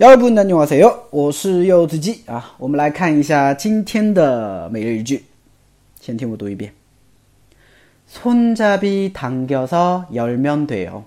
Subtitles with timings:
[0.00, 2.54] 여러분안녕하세요，我是柚子鸡啊。
[2.58, 5.24] 我们来看一下今天的每日一句，
[6.00, 6.72] 先听我读一遍。
[8.06, 11.02] 손잡이당겨서열면돼 요。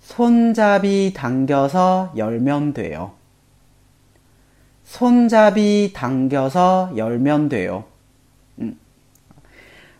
[0.00, 3.10] 손잡이당겨서열면돼 요。
[4.84, 7.84] 손잡이당겨서열면돼 요。
[8.56, 8.74] 嗯，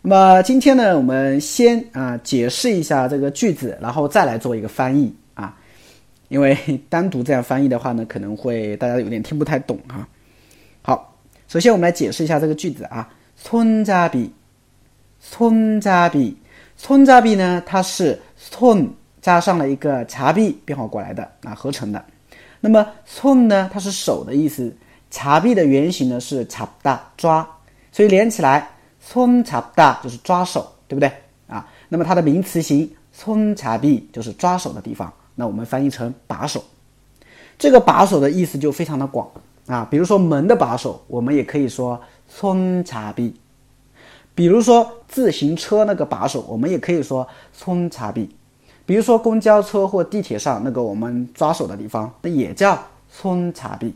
[0.01, 5.15] 那么今天呢，我们先啊解释一下这个句子，然后再来做一个翻译。
[6.31, 6.57] 因为
[6.89, 10.07] 单独这样翻译的话呢，可能会大家有点听不太懂哈。
[10.83, 11.17] 好，
[11.49, 13.09] 首先我们来解释一下这个句子啊。
[13.39, 14.31] 손잡 이，
[15.21, 16.35] 손잡 이，
[16.81, 18.89] 손잡이呢，它是손
[19.21, 22.03] 加上了一个잡이变化过来的啊，合成的。
[22.61, 24.75] 那么손呢，它是手的意思，
[25.13, 27.47] 잡이的原型呢是잡다抓，
[27.93, 28.71] 所以连起来
[29.07, 31.13] 손잡다就是抓手，对不对
[31.47, 31.69] 啊？
[31.91, 32.91] 那么它的名词形
[33.24, 36.64] 冲茶臂就是抓手的地方那我们翻译成把手。
[37.60, 39.30] 这个把手的意思就非常的广
[39.68, 42.02] 啊比如说门的把手我们也可以说
[42.36, 43.36] 冲茶臂
[44.34, 48.28] 比如说自行车那个把手我们也可以说冲茶臂
[48.88, 52.76] 比如说公交车或地铁上那个我们抓手的地方那也叫
[53.16, 53.96] 冲茶臂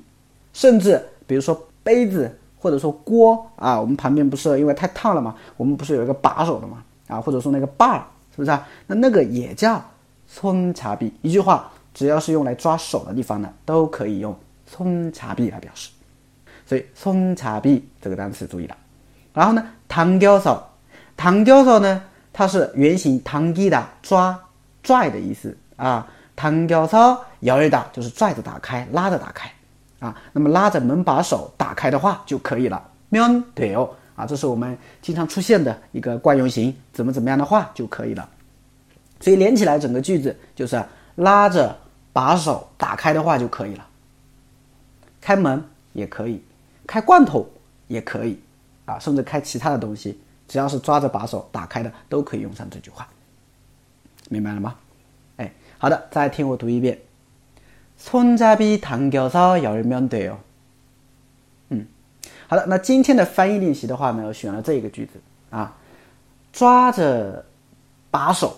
[0.53, 8.67] 甚至比如说杯子或者说锅啊我们旁边不是因为太烫了嘛我们不是有一个把手的嘛啊或者说那个把儿是不是啊？
[8.85, 9.81] 那那个也叫
[10.27, 11.13] 松茶臂。
[11.21, 15.89] 一句话，只要是用来抓手的地方呢，都可以用松茶臂来表示。
[16.65, 18.75] 所以松茶臂这个单词注意了。
[19.33, 20.61] 然后呢，唐雕手，
[21.15, 24.37] 唐雕手呢，它是原型唐吉的抓
[24.83, 26.05] 拽的意思啊。
[26.35, 29.49] 唐雕手摇一打就是拽着打开，拉着打开
[29.99, 30.13] 啊。
[30.33, 32.83] 那么拉着门把手打开的话就可以了。
[33.09, 33.89] 면되 요。
[34.16, 38.28] 啊，这是我们经常出现的一个惯用型，怎么怎么样的话就可以了。
[39.20, 40.82] 所以连起来整个句子就是
[41.16, 41.76] 拉着
[42.12, 43.86] 把手打开的话就可以了。
[45.20, 45.62] 开门
[45.92, 46.42] 也可以，
[46.86, 47.48] 开罐头
[47.88, 48.40] 也可以，
[48.86, 53.06] 啊，甚至开其他的东西，只要是抓着把手打开的都可以用上这句话。
[54.28, 54.74] 明白了吗？
[55.36, 56.98] 哎，好的，再听我读一遍。
[58.00, 60.38] 손잡이당겨서열면돼 요。
[62.47, 65.13] 好的，那今天的翻译练习的话呢，我选了这一个句子
[65.49, 65.75] 啊，
[66.51, 67.45] 抓着
[68.09, 68.57] 把手。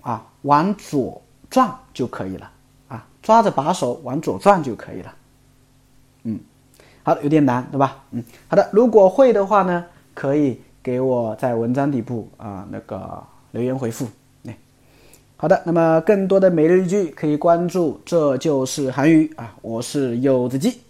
[0.00, 1.20] 啊，往左
[1.50, 2.50] 转就可以了
[2.86, 5.14] 啊，抓着把手往左转就可以了。
[6.22, 6.38] 嗯，
[7.02, 8.02] 好的，有点难，对吧？
[8.12, 14.08] 嗯，好的，如果会的话呢，可以给我在文章底部啊那个留言回复。
[15.36, 20.80] 好的，那么更多的每日一句可以关注，这就是韩语啊，我是柚子鸡。